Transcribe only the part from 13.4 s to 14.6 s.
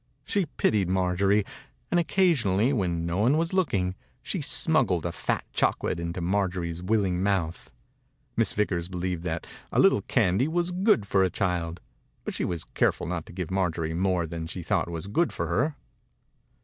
Marjorie more than